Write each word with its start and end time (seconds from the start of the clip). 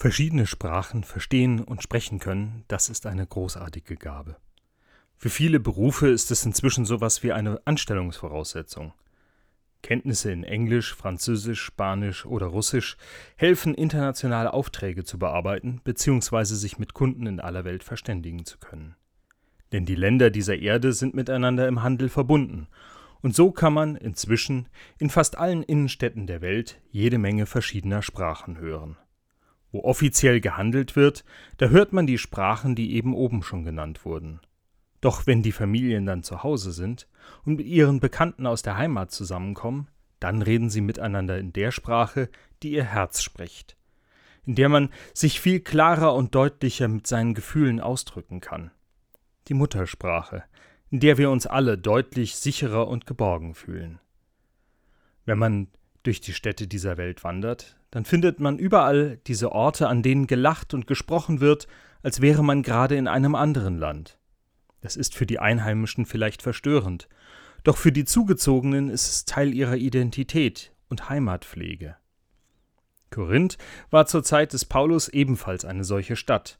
Verschiedene 0.00 0.46
Sprachen 0.46 1.04
verstehen 1.04 1.60
und 1.62 1.82
sprechen 1.82 2.20
können, 2.20 2.64
das 2.68 2.88
ist 2.88 3.04
eine 3.04 3.26
großartige 3.26 3.96
Gabe. 3.96 4.36
Für 5.18 5.28
viele 5.28 5.60
Berufe 5.60 6.08
ist 6.08 6.30
es 6.30 6.46
inzwischen 6.46 6.86
sowas 6.86 7.22
wie 7.22 7.34
eine 7.34 7.60
Anstellungsvoraussetzung. 7.66 8.94
Kenntnisse 9.82 10.32
in 10.32 10.42
Englisch, 10.42 10.94
Französisch, 10.94 11.60
Spanisch 11.60 12.24
oder 12.24 12.46
Russisch 12.46 12.96
helfen, 13.36 13.74
internationale 13.74 14.54
Aufträge 14.54 15.04
zu 15.04 15.18
bearbeiten 15.18 15.82
bzw. 15.84 16.44
sich 16.44 16.78
mit 16.78 16.94
Kunden 16.94 17.26
in 17.26 17.38
aller 17.38 17.66
Welt 17.66 17.84
verständigen 17.84 18.46
zu 18.46 18.56
können. 18.56 18.96
Denn 19.72 19.84
die 19.84 19.96
Länder 19.96 20.30
dieser 20.30 20.56
Erde 20.56 20.94
sind 20.94 21.12
miteinander 21.12 21.68
im 21.68 21.82
Handel 21.82 22.08
verbunden, 22.08 22.68
und 23.20 23.36
so 23.36 23.52
kann 23.52 23.74
man 23.74 23.96
inzwischen 23.96 24.66
in 24.96 25.10
fast 25.10 25.36
allen 25.36 25.62
Innenstädten 25.62 26.26
der 26.26 26.40
Welt 26.40 26.80
jede 26.90 27.18
Menge 27.18 27.44
verschiedener 27.44 28.00
Sprachen 28.00 28.56
hören. 28.56 28.96
Wo 29.72 29.84
offiziell 29.84 30.40
gehandelt 30.40 30.96
wird, 30.96 31.24
da 31.58 31.68
hört 31.68 31.92
man 31.92 32.06
die 32.06 32.18
Sprachen, 32.18 32.74
die 32.74 32.94
eben 32.94 33.14
oben 33.14 33.42
schon 33.42 33.64
genannt 33.64 34.04
wurden. 34.04 34.40
Doch 35.00 35.26
wenn 35.26 35.42
die 35.42 35.52
Familien 35.52 36.06
dann 36.06 36.22
zu 36.22 36.42
Hause 36.42 36.72
sind 36.72 37.08
und 37.44 37.56
mit 37.56 37.66
ihren 37.66 38.00
Bekannten 38.00 38.46
aus 38.46 38.62
der 38.62 38.76
Heimat 38.76 39.12
zusammenkommen, 39.12 39.88
dann 40.18 40.42
reden 40.42 40.70
sie 40.70 40.82
miteinander 40.82 41.38
in 41.38 41.52
der 41.52 41.70
Sprache, 41.70 42.28
die 42.62 42.72
ihr 42.72 42.84
Herz 42.84 43.22
spricht, 43.22 43.76
in 44.44 44.54
der 44.54 44.68
man 44.68 44.90
sich 45.14 45.40
viel 45.40 45.60
klarer 45.60 46.14
und 46.14 46.34
deutlicher 46.34 46.88
mit 46.88 47.06
seinen 47.06 47.34
Gefühlen 47.34 47.80
ausdrücken 47.80 48.40
kann. 48.40 48.70
Die 49.48 49.54
Muttersprache, 49.54 50.44
in 50.90 51.00
der 51.00 51.16
wir 51.16 51.30
uns 51.30 51.46
alle 51.46 51.78
deutlich 51.78 52.36
sicherer 52.36 52.88
und 52.88 53.06
geborgen 53.06 53.54
fühlen. 53.54 54.00
Wenn 55.24 55.38
man 55.38 55.68
durch 56.02 56.20
die 56.20 56.32
Städte 56.32 56.66
dieser 56.66 56.96
Welt 56.96 57.24
wandert, 57.24 57.76
dann 57.90 58.04
findet 58.04 58.40
man 58.40 58.58
überall 58.58 59.18
diese 59.26 59.52
Orte, 59.52 59.88
an 59.88 60.02
denen 60.02 60.26
gelacht 60.26 60.74
und 60.74 60.86
gesprochen 60.86 61.40
wird, 61.40 61.66
als 62.02 62.20
wäre 62.20 62.42
man 62.42 62.62
gerade 62.62 62.96
in 62.96 63.08
einem 63.08 63.34
anderen 63.34 63.78
Land. 63.78 64.18
Das 64.80 64.96
ist 64.96 65.14
für 65.14 65.26
die 65.26 65.38
Einheimischen 65.38 66.06
vielleicht 66.06 66.42
verstörend, 66.42 67.08
doch 67.64 67.76
für 67.76 67.92
die 67.92 68.04
Zugezogenen 68.04 68.88
ist 68.88 69.08
es 69.08 69.24
Teil 69.26 69.52
ihrer 69.52 69.76
Identität 69.76 70.72
und 70.88 71.10
Heimatpflege. 71.10 71.96
Korinth 73.10 73.58
war 73.90 74.06
zur 74.06 74.22
Zeit 74.22 74.52
des 74.52 74.64
Paulus 74.64 75.08
ebenfalls 75.08 75.64
eine 75.64 75.84
solche 75.84 76.16
Stadt. 76.16 76.58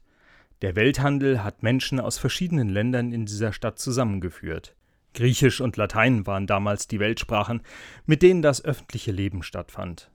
Der 0.61 0.75
Welthandel 0.75 1.43
hat 1.43 1.63
Menschen 1.63 1.99
aus 1.99 2.19
verschiedenen 2.19 2.69
Ländern 2.69 3.11
in 3.11 3.25
dieser 3.25 3.53
Stadt 3.53 3.79
zusammengeführt. 3.79 4.75
Griechisch 5.13 5.61
und 5.61 5.77
Latein 5.77 6.25
waren 6.25 6.47
damals 6.47 6.87
die 6.87 6.99
Weltsprachen, 6.99 7.61
mit 8.05 8.21
denen 8.21 8.41
das 8.41 8.63
öffentliche 8.63 9.11
Leben 9.11 9.43
stattfand. 9.43 10.11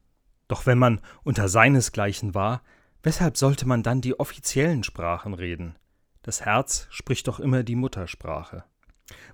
Doch 0.49 0.67
wenn 0.67 0.79
man 0.79 1.01
unter 1.23 1.49
seinesgleichen 1.49 2.35
war, 2.35 2.63
weshalb 3.03 3.37
sollte 3.37 3.67
man 3.67 3.83
dann 3.83 4.01
die 4.01 4.19
offiziellen 4.19 4.85
Sprachen 4.85 5.35
reden? 5.35 5.77
Das 6.23 6.41
Herz 6.45 6.87
spricht 6.91 7.29
doch 7.29 7.41
immer 7.41 7.63
die 7.63 7.77
Muttersprache. 7.77 8.65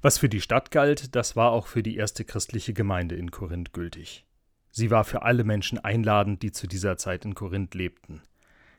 Was 0.03 0.19
für 0.19 0.29
die 0.29 0.41
Stadt 0.41 0.71
galt, 0.71 1.15
das 1.15 1.37
war 1.37 1.53
auch 1.53 1.67
für 1.67 1.83
die 1.83 1.97
erste 1.97 2.25
christliche 2.25 2.75
Gemeinde 2.75 3.15
in 3.15 3.31
Korinth 3.31 3.73
gültig. 3.73 4.27
Sie 4.71 4.91
war 4.91 5.05
für 5.05 5.23
alle 5.23 5.45
Menschen 5.45 5.79
einladend, 5.79 6.43
die 6.43 6.53
zu 6.53 6.67
dieser 6.67 6.97
Zeit 6.97 7.25
in 7.25 7.35
Korinth 7.35 7.75
lebten. 7.75 8.23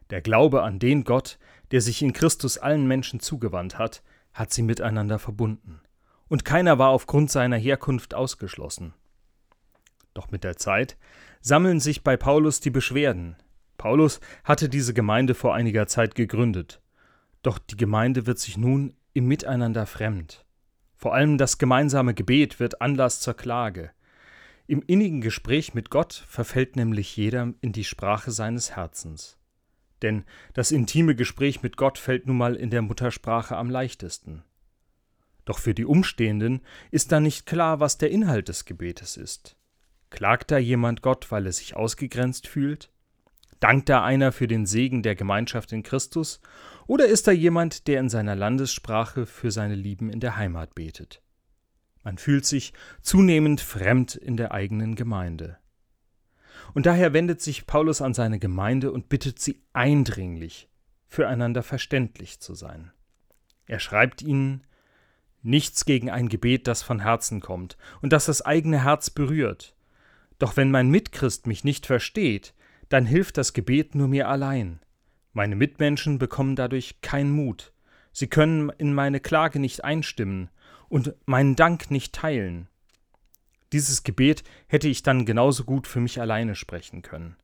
Der 0.10 0.22
Glaube 0.22 0.64
an 0.64 0.80
den 0.80 1.04
Gott, 1.04 1.40
der 1.72 1.82
sich 1.82 2.02
in 2.02 2.14
Christus 2.14 2.58
allen 2.58 2.88
Menschen 2.88 3.20
zugewandt 3.20 3.78
hat, 3.78 4.04
hat 4.34 4.52
sie 4.52 4.64
miteinander 4.64 5.18
verbunden. 5.18 5.82
Und 6.28 6.46
keiner 6.46 6.80
war 6.80 6.90
aufgrund 6.90 7.32
seiner 7.32 7.58
Herkunft 7.58 8.14
ausgeschlossen. 8.14 8.94
Doch 10.14 10.32
mit 10.32 10.44
der 10.44 10.58
Zeit 10.58 10.98
sammeln 11.42 11.80
sich 11.80 12.04
bei 12.04 12.18
Paulus 12.18 12.60
die 12.60 12.70
Beschwerden. 12.70 13.36
Paulus 13.78 14.20
hatte 14.44 14.70
diese 14.70 14.94
Gemeinde 14.94 15.34
vor 15.34 15.54
einiger 15.54 15.88
Zeit 15.88 16.16
gegründet. 16.16 16.82
Doch 17.42 17.60
die 17.60 17.78
Gemeinde 17.78 18.26
wird 18.26 18.40
sich 18.40 18.58
nun 18.58 18.96
im 19.14 19.28
Miteinander 19.28 19.86
fremd. 19.86 20.46
Vor 20.96 21.14
allem 21.14 21.38
das 21.38 21.58
gemeinsame 21.58 22.14
Gebet 22.14 22.60
wird 22.60 22.82
Anlass 22.82 23.20
zur 23.20 23.34
Klage. 23.34 23.92
Im 24.68 24.82
innigen 24.82 25.20
Gespräch 25.20 25.74
mit 25.74 25.90
Gott 25.90 26.24
verfällt 26.28 26.78
nämlich 26.78 27.18
jeder 27.18 27.54
in 27.60 27.74
die 27.74 27.84
Sprache 27.84 28.32
seines 28.32 28.78
Herzens. 28.78 29.38
Denn 30.02 30.24
das 30.54 30.72
intime 30.72 31.16
Gespräch 31.16 31.62
mit 31.62 31.76
Gott 31.76 31.98
fällt 31.98 32.28
nun 32.28 32.38
mal 32.38 32.56
in 32.56 32.70
der 32.70 32.82
Muttersprache 32.82 33.58
am 33.58 33.70
leichtesten. 33.70 34.44
Doch 35.46 35.60
für 35.60 35.74
die 35.74 35.86
Umstehenden 35.86 36.62
ist 36.92 37.12
da 37.12 37.20
nicht 37.20 37.46
klar, 37.46 37.80
was 37.80 37.98
der 37.98 38.12
Inhalt 38.12 38.48
des 38.48 38.66
Gebetes 38.66 39.18
ist. 39.18 39.58
Klagt 40.10 40.52
da 40.52 40.58
jemand 40.58 41.02
Gott, 41.02 41.32
weil 41.32 41.46
er 41.46 41.52
sich 41.52 41.76
ausgegrenzt 41.76 42.48
fühlt? 42.48 42.92
Dankt 43.60 43.90
da 43.90 44.04
einer 44.04 44.32
für 44.32 44.48
den 44.48 44.66
Segen 44.66 45.04
der 45.04 45.16
Gemeinschaft 45.16 45.72
in 45.72 45.84
Christus 45.84 46.42
oder 46.86 47.06
ist 47.06 47.28
da 47.28 47.32
jemand, 47.32 47.88
der 47.88 48.00
in 48.00 48.10
seiner 48.10 48.36
Landessprache 48.36 49.26
für 49.26 49.52
seine 49.52 49.76
Lieben 49.76 50.10
in 50.10 50.20
der 50.20 50.36
Heimat 50.36 50.76
betet? 50.76 51.22
Man 52.04 52.18
fühlt 52.18 52.46
sich 52.46 52.74
zunehmend 53.02 53.62
fremd 53.62 54.16
in 54.16 54.36
der 54.36 54.52
eigenen 54.52 54.96
Gemeinde. 54.96 55.58
Und 56.74 56.86
daher 56.86 57.14
wendet 57.14 57.42
sich 57.42 57.66
Paulus 57.66 58.02
an 58.02 58.14
seine 58.14 58.40
Gemeinde 58.40 58.92
und 58.92 59.10
bittet 59.10 59.40
sie 59.40 59.64
eindringlich, 59.74 60.70
füreinander 61.08 61.64
verständlich 61.64 62.40
zu 62.40 62.56
sein. 62.56 62.92
Er 63.66 63.80
schreibt 63.80 64.22
ihnen 64.22 64.66
Nichts 65.44 65.86
gegen 65.86 66.10
ein 66.10 66.30
Gebet, 66.30 66.68
das 66.68 66.82
von 66.82 67.00
Herzen 67.00 67.42
kommt 67.42 67.78
und 68.02 68.14
das 68.14 68.26
das 68.26 68.42
eigene 68.42 68.84
Herz 68.84 69.10
berührt. 69.10 69.76
Doch 70.40 70.58
wenn 70.58 70.72
mein 70.72 70.90
Mitchrist 70.90 71.48
mich 71.48 71.64
nicht 71.64 71.86
versteht, 71.86 72.54
dann 72.90 73.06
hilft 73.06 73.38
das 73.38 73.54
Gebet 73.54 73.94
nur 73.94 74.08
mir 74.08 74.30
allein. 74.30 74.80
Meine 75.34 75.56
Mitmenschen 75.56 76.18
bekommen 76.18 76.56
dadurch 76.56 77.02
keinen 77.02 77.32
Mut. 77.32 77.74
Sie 78.12 78.28
können 78.28 78.72
in 78.78 78.94
meine 78.94 79.20
Klage 79.20 79.60
nicht 79.60 79.84
einstimmen 79.84 80.50
und 80.90 81.14
meinen 81.26 81.56
Dank 81.56 81.92
nicht 81.92 82.14
teilen. 82.14 82.68
Dieses 83.74 84.04
Gebet 84.04 84.44
hätte 84.68 84.88
ich 84.88 85.02
dann 85.02 85.26
genauso 85.26 85.64
gut 85.64 85.88
für 85.88 86.00
mich 86.00 86.22
alleine 86.22 86.56
sprechen 86.56 87.02
können. 87.02 87.36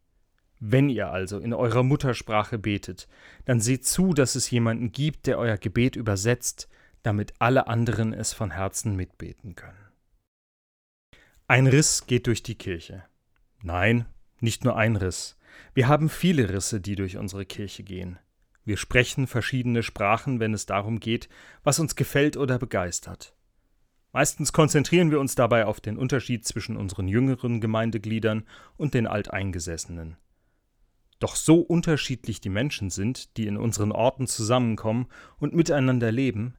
Wenn 0.59 0.89
ihr 0.89 1.09
also 1.09 1.39
in 1.39 1.53
eurer 1.53 1.83
Muttersprache 1.83 2.59
betet, 2.59 3.07
dann 3.45 3.59
seht 3.59 3.85
zu, 3.85 4.13
dass 4.13 4.35
es 4.35 4.51
jemanden 4.51 4.91
gibt, 4.91 5.25
der 5.25 5.39
euer 5.39 5.57
Gebet 5.57 5.95
übersetzt, 5.95 6.69
damit 7.03 7.33
alle 7.39 7.67
anderen 7.67 8.13
es 8.13 8.33
von 8.33 8.51
Herzen 8.51 8.95
mitbeten 8.95 9.55
können. 9.55 9.89
Ein 11.47 11.67
Riss 11.67 12.05
geht 12.05 12.27
durch 12.27 12.43
die 12.43 12.55
Kirche. 12.55 13.05
Nein, 13.61 14.05
nicht 14.39 14.63
nur 14.63 14.75
ein 14.75 14.95
Riss. 14.95 15.37
Wir 15.73 15.87
haben 15.87 16.09
viele 16.09 16.49
Risse, 16.49 16.79
die 16.79 16.95
durch 16.95 17.17
unsere 17.17 17.45
Kirche 17.45 17.83
gehen. 17.83 18.19
Wir 18.63 18.77
sprechen 18.77 19.25
verschiedene 19.25 19.81
Sprachen, 19.81 20.39
wenn 20.39 20.53
es 20.53 20.67
darum 20.67 20.99
geht, 20.99 21.27
was 21.63 21.79
uns 21.79 21.95
gefällt 21.95 22.37
oder 22.37 22.59
begeistert. 22.59 23.35
Meistens 24.11 24.53
konzentrieren 24.53 25.09
wir 25.09 25.19
uns 25.19 25.33
dabei 25.33 25.65
auf 25.65 25.81
den 25.81 25.97
Unterschied 25.97 26.45
zwischen 26.45 26.77
unseren 26.77 27.07
jüngeren 27.07 27.61
Gemeindegliedern 27.61 28.45
und 28.77 28.93
den 28.93 29.07
Alteingesessenen. 29.07 30.17
Doch 31.19 31.35
so 31.35 31.61
unterschiedlich 31.61 32.41
die 32.41 32.49
Menschen 32.49 32.91
sind, 32.91 33.37
die 33.37 33.47
in 33.47 33.57
unseren 33.57 33.91
Orten 33.91 34.27
zusammenkommen 34.27 35.07
und 35.37 35.55
miteinander 35.55 36.11
leben, 36.11 36.55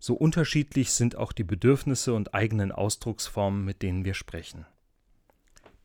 so 0.00 0.14
unterschiedlich 0.14 0.90
sind 0.92 1.14
auch 1.14 1.30
die 1.30 1.44
Bedürfnisse 1.44 2.14
und 2.14 2.34
eigenen 2.34 2.72
Ausdrucksformen, 2.72 3.64
mit 3.64 3.82
denen 3.82 4.04
wir 4.04 4.14
sprechen. 4.14 4.66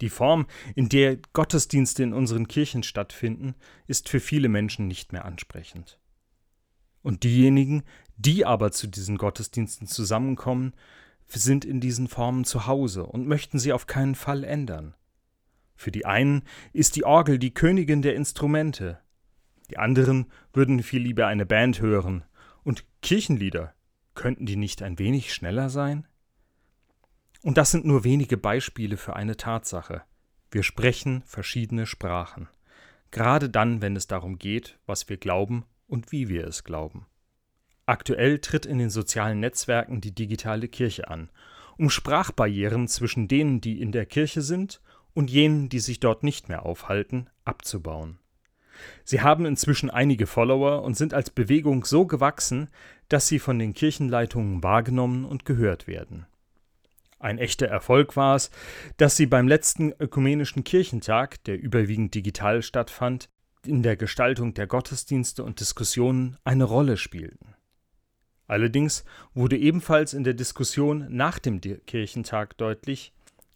Die 0.02 0.10
Form, 0.10 0.48
in 0.74 0.90
der 0.90 1.18
Gottesdienste 1.34 2.02
in 2.02 2.14
unseren 2.14 2.48
Kirchen 2.48 2.84
stattfinden, 2.84 3.56
ist 3.88 4.10
für 4.10 4.20
viele 4.20 4.50
Menschen 4.50 4.88
nicht 4.88 5.14
mehr 5.14 5.26
ansprechend. 5.26 6.00
Und 7.02 7.24
diejenigen, 7.24 7.84
die 8.18 8.46
aber 8.46 8.72
zu 8.72 8.88
diesen 8.88 9.18
Gottesdiensten 9.18 9.88
zusammenkommen, 9.88 10.74
sind 11.28 11.66
in 11.66 11.80
diesen 11.80 12.08
Formen 12.08 12.46
zu 12.46 12.68
Hause 12.68 13.06
und 13.06 13.28
möchten 13.28 13.60
sie 13.60 13.74
auf 13.74 13.86
keinen 13.86 14.16
Fall 14.16 14.44
ändern. 14.44 14.96
Für 15.76 15.92
die 15.92 16.06
einen 16.06 16.44
ist 16.72 16.96
die 16.96 17.04
Orgel 17.04 17.38
die 17.38 17.54
Königin 17.54 18.02
der 18.02 18.16
Instrumente, 18.16 19.00
die 19.70 19.78
anderen 19.78 20.32
würden 20.54 20.84
viel 20.84 21.02
lieber 21.02 21.28
eine 21.28 21.46
Band 21.46 21.82
hören, 21.82 22.24
und 22.64 22.86
Kirchenlieder, 23.02 23.75
könnten 24.16 24.46
die 24.46 24.56
nicht 24.56 24.82
ein 24.82 24.98
wenig 24.98 25.34
schneller 25.34 25.70
sein? 25.70 26.08
Und 27.44 27.58
das 27.58 27.72
sind 27.72 27.86
nur 27.86 28.04
wenige 28.04 28.38
Beispiele 28.38 28.98
für 28.98 29.16
eine 29.16 29.38
Tatsache. 29.38 30.02
Wir 30.50 30.64
sprechen 30.64 31.22
verschiedene 31.26 31.86
Sprachen, 31.86 32.48
gerade 33.12 33.50
dann, 33.50 33.82
wenn 33.82 33.96
es 33.96 34.08
darum 34.08 34.40
geht, 34.40 34.80
was 34.86 35.10
wir 35.10 35.18
glauben 35.18 35.66
und 35.88 36.12
wie 36.12 36.30
wir 36.30 36.48
es 36.48 36.64
glauben. 36.64 37.06
Aktuell 37.86 38.40
tritt 38.40 38.66
in 38.66 38.80
den 38.80 38.90
sozialen 38.90 39.40
Netzwerken 39.40 40.02
die 40.02 40.16
digitale 40.16 40.68
Kirche 40.68 41.08
an, 41.08 41.30
um 41.78 41.90
Sprachbarrieren 41.90 42.88
zwischen 42.88 43.28
denen, 43.28 43.62
die 43.62 43.80
in 43.80 43.92
der 43.92 44.06
Kirche 44.06 44.42
sind, 44.42 44.82
und 45.14 45.30
jenen, 45.30 45.70
die 45.70 45.80
sich 45.80 46.00
dort 46.00 46.24
nicht 46.24 46.50
mehr 46.50 46.66
aufhalten, 46.66 47.30
abzubauen. 47.46 48.20
Sie 49.04 49.22
haben 49.22 49.46
inzwischen 49.46 49.90
einige 49.90 50.28
Follower 50.28 50.84
und 50.84 50.96
sind 50.96 51.14
als 51.14 51.30
Bewegung 51.30 51.86
so 51.86 52.06
gewachsen, 52.06 52.70
dass 53.10 53.28
sie 53.28 53.40
von 53.40 53.60
den 53.60 53.74
Kirchenleitungen 53.74 54.64
wahrgenommen 54.64 55.26
und 55.26 55.46
gehört 55.46 55.88
werden. 55.88 56.26
Ein 57.20 57.38
echter 57.38 57.68
Erfolg 57.68 58.16
war 58.16 58.36
es, 58.36 58.52
dass 58.98 59.16
sie 59.16 59.26
beim 59.26 59.48
letzten 59.48 59.94
ökumenischen 60.00 60.64
Kirchentag, 60.64 61.44
der 61.46 61.60
überwiegend 61.60 62.14
digital 62.14 62.62
stattfand, 62.62 63.30
in 63.66 63.82
der 63.82 63.96
Gestaltung 63.98 64.54
der 64.54 64.68
Gottesdienste 64.68 65.44
und 65.44 65.60
Diskussionen 65.60 66.38
eine 66.44 66.66
Rolle 66.66 66.98
spielten. 66.98 67.56
Allerdings 68.48 69.06
wurde 69.34 69.58
ebenfalls 69.58 70.14
in 70.14 70.24
der 70.24 70.36
Diskussion 70.36 71.08
nach 71.10 71.40
dem 71.40 71.62
Kirchentag 71.62 72.58
deutlich, 72.58 73.12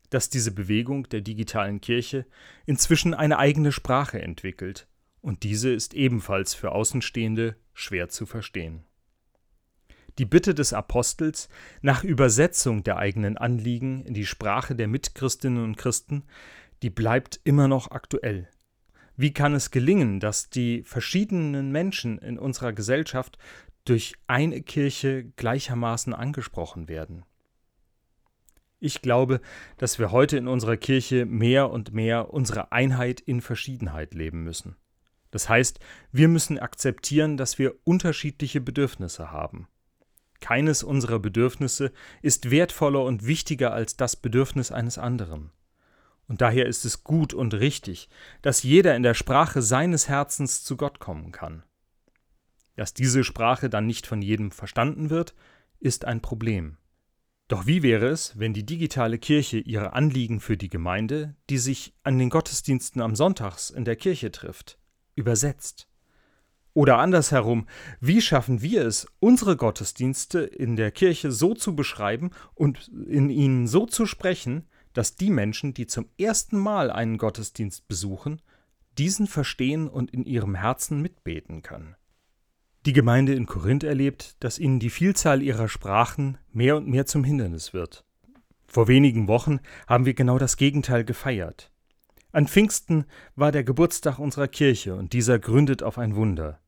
dass 0.10 0.30
diese 0.30 0.52
Bewegung 0.52 1.08
der 1.10 1.22
digitalen 1.22 1.82
Kirche 1.82 2.26
inzwischen 2.66 3.14
eine 3.14 3.38
eigene 3.38 3.72
Sprache 3.72 4.22
entwickelt, 4.22 4.88
und 5.22 5.44
diese 5.44 5.72
ist 5.72 5.94
ebenfalls 5.94 6.54
für 6.54 6.72
Außenstehende 6.72 7.56
schwer 7.74 8.10
zu 8.10 8.26
verstehen. 8.26 8.84
Die 10.18 10.26
Bitte 10.26 10.54
des 10.54 10.74
Apostels 10.74 11.48
nach 11.82 12.04
Übersetzung 12.04 12.84
der 12.84 12.98
eigenen 12.98 13.38
Anliegen 13.38 14.04
in 14.04 14.14
die 14.14 14.26
Sprache 14.26 14.76
der 14.76 14.88
Mitchristinnen 14.88 15.64
und 15.64 15.78
Christen, 15.78 16.24
die 16.84 16.90
bleibt 16.90 17.40
immer 17.44 17.68
noch 17.68 17.92
aktuell. 17.92 18.50
Wie 19.16 19.34
kann 19.34 19.54
es 19.54 19.72
gelingen, 19.72 20.20
dass 20.20 20.50
die 20.50 20.84
verschiedenen 20.84 21.72
Menschen 21.72 22.20
in 22.20 22.38
unserer 22.40 22.74
Gesellschaft 22.74 23.38
durch 23.86 24.14
eine 24.28 24.62
Kirche 24.62 25.26
gleichermaßen 25.36 26.14
angesprochen 26.14 26.88
werden? 26.88 27.24
Ich 28.80 29.02
glaube, 29.02 29.42
dass 29.78 30.00
wir 30.00 30.12
heute 30.12 30.38
in 30.38 30.48
unserer 30.48 30.78
Kirche 30.78 31.26
mehr 31.26 31.70
und 31.70 31.94
mehr 31.94 32.34
unsere 32.34 32.72
Einheit 32.72 33.20
in 33.20 33.42
Verschiedenheit 33.42 34.14
leben 34.14 34.44
müssen. 34.44 34.78
Das 35.32 35.50
heißt, 35.50 35.80
wir 36.12 36.28
müssen 36.28 36.60
akzeptieren, 36.60 37.38
dass 37.38 37.60
wir 37.60 37.76
unterschiedliche 37.84 38.62
Bedürfnisse 38.62 39.32
haben. 39.32 39.68
Keines 40.40 40.84
unserer 40.84 41.20
Bedürfnisse 41.20 41.92
ist 42.22 42.50
wertvoller 42.50 43.04
und 43.04 43.26
wichtiger 43.26 43.74
als 43.74 43.98
das 43.98 44.16
Bedürfnis 44.16 44.72
eines 44.72 44.98
anderen. 44.98 45.52
Und 46.28 46.42
daher 46.42 46.68
ist 46.68 46.86
es 46.86 47.04
gut 47.04 47.34
und 47.34 47.54
richtig, 47.56 48.08
dass 48.42 48.64
jeder 48.64 48.96
in 48.96 49.04
der 49.04 49.16
Sprache 49.16 49.62
seines 49.62 50.08
Herzens 50.08 50.64
zu 50.64 50.78
Gott 50.78 51.00
kommen 51.00 51.32
kann. 51.32 51.64
Dass 52.76 52.94
diese 52.94 53.24
Sprache 53.24 53.70
dann 53.70 53.88
nicht 53.88 54.08
von 54.08 54.22
jedem 54.22 54.52
verstanden 54.52 55.10
wird, 55.10 55.36
ist 55.80 56.06
ein 56.06 56.22
Problem. 56.22 56.78
Doch 57.50 57.66
wie 57.66 57.82
wäre 57.82 58.08
es, 58.08 58.38
wenn 58.38 58.54
die 58.54 58.66
digitale 58.66 59.18
Kirche 59.18 59.58
ihre 59.58 59.94
Anliegen 59.94 60.40
für 60.40 60.56
die 60.56 60.70
Gemeinde, 60.70 61.36
die 61.50 61.58
sich 61.58 61.96
an 62.04 62.20
den 62.20 62.30
Gottesdiensten 62.30 63.02
am 63.02 63.16
Sonntags 63.16 63.72
in 63.72 63.86
der 63.86 63.96
Kirche 63.96 64.32
trifft, 64.32 64.79
übersetzt? 65.20 65.88
Oder 66.74 66.98
andersherum, 66.98 67.68
wie 68.00 68.22
schaffen 68.22 68.62
wir 68.62 68.86
es, 68.86 69.06
unsere 69.20 69.58
Gottesdienste 69.58 70.40
in 70.40 70.76
der 70.76 70.92
Kirche 70.92 71.32
so 71.32 71.54
zu 71.54 71.76
beschreiben 71.76 72.32
und 72.56 72.88
in 73.08 73.30
ihnen 73.30 73.68
so 73.68 73.86
zu 73.86 74.06
sprechen, 74.06 74.68
dass 74.94 75.16
die 75.16 75.30
Menschen, 75.30 75.74
die 75.74 75.88
zum 75.88 76.08
ersten 76.18 76.58
Mal 76.58 76.90
einen 76.90 77.18
Gottesdienst 77.18 77.88
besuchen, 77.88 78.42
diesen 78.98 79.28
verstehen 79.28 79.88
und 79.88 80.12
in 80.12 80.24
ihrem 80.24 80.56
Herzen 80.56 81.02
mitbeten 81.02 81.64
können? 81.64 81.96
Die 82.86 82.94
Gemeinde 82.94 83.34
in 83.34 83.46
Korinth 83.46 83.84
erlebt, 83.84 84.38
dass 84.40 84.58
ihnen 84.58 84.80
die 84.80 84.90
Vielzahl 84.90 85.42
ihrer 85.42 85.68
Sprachen 85.68 86.38
mehr 86.52 86.78
und 86.78 86.88
mehr 86.88 87.06
zum 87.06 87.26
Hindernis 87.26 87.74
wird. 87.74 88.06
Vor 88.68 88.88
wenigen 88.88 89.28
Wochen 89.28 89.60
haben 89.88 90.06
wir 90.06 90.14
genau 90.14 90.38
das 90.38 90.56
Gegenteil 90.56 91.04
gefeiert. 91.04 91.72
An 92.32 92.48
Pfingsten 92.48 93.06
war 93.36 93.52
der 93.52 93.64
Geburtstag 93.64 94.20
unserer 94.20 94.48
Kirche 94.48 94.96
und 94.96 95.14
dieser 95.14 95.40
gründet 95.40 95.82
auf 95.82 95.98
ein 95.98 96.16
Wunder. 96.16 96.60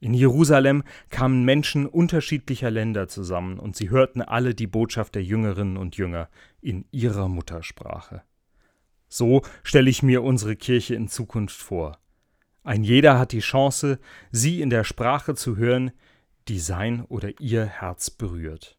In 0.00 0.14
Jerusalem 0.14 0.82
kamen 1.10 1.44
Menschen 1.44 1.86
unterschiedlicher 1.86 2.70
Länder 2.70 3.08
zusammen 3.08 3.58
und 3.58 3.76
sie 3.76 3.88
hörten 3.88 4.20
alle 4.20 4.54
die 4.54 4.66
Botschaft 4.66 5.14
der 5.14 5.22
Jüngerinnen 5.22 5.76
und 5.76 5.96
Jünger 5.96 6.28
in 6.60 6.86
ihrer 6.90 7.28
Muttersprache. 7.28 8.22
So 9.08 9.42
stelle 9.62 9.88
ich 9.88 10.02
mir 10.02 10.22
unsere 10.22 10.56
Kirche 10.56 10.96
in 10.96 11.08
Zukunft 11.08 11.56
vor. 11.56 11.98
Ein 12.64 12.82
jeder 12.82 13.18
hat 13.18 13.30
die 13.30 13.40
Chance, 13.40 14.00
sie 14.32 14.60
in 14.60 14.70
der 14.70 14.82
Sprache 14.82 15.36
zu 15.36 15.56
hören, 15.56 15.92
die 16.48 16.58
sein 16.58 17.04
oder 17.04 17.40
ihr 17.40 17.64
Herz 17.64 18.10
berührt. 18.10 18.76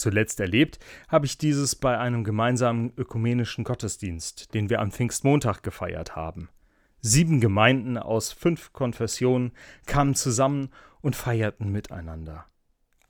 Zuletzt 0.00 0.40
erlebt 0.40 0.78
habe 1.08 1.26
ich 1.26 1.36
dieses 1.36 1.76
bei 1.76 1.98
einem 1.98 2.24
gemeinsamen 2.24 2.90
ökumenischen 2.96 3.64
Gottesdienst, 3.64 4.54
den 4.54 4.70
wir 4.70 4.80
am 4.80 4.92
Pfingstmontag 4.92 5.62
gefeiert 5.62 6.16
haben. 6.16 6.48
Sieben 7.02 7.38
Gemeinden 7.38 7.98
aus 7.98 8.32
fünf 8.32 8.72
Konfessionen 8.72 9.52
kamen 9.84 10.14
zusammen 10.14 10.70
und 11.02 11.16
feierten 11.16 11.70
miteinander. 11.70 12.46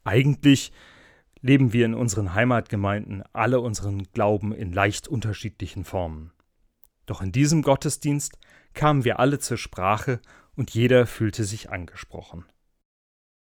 Eigentlich 0.02 0.72
leben 1.40 1.72
wir 1.72 1.86
in 1.86 1.94
unseren 1.94 2.34
Heimatgemeinden 2.34 3.22
alle 3.32 3.60
unseren 3.60 4.02
Glauben 4.12 4.52
in 4.52 4.72
leicht 4.72 5.06
unterschiedlichen 5.06 5.84
Formen. 5.84 6.32
Doch 7.06 7.22
in 7.22 7.30
diesem 7.30 7.62
Gottesdienst 7.62 8.36
kamen 8.74 9.04
wir 9.04 9.20
alle 9.20 9.38
zur 9.38 9.58
Sprache 9.58 10.20
und 10.56 10.74
jeder 10.74 11.06
fühlte 11.06 11.44
sich 11.44 11.70
angesprochen. 11.70 12.46